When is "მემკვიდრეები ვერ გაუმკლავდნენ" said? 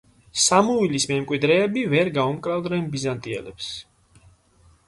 1.11-2.91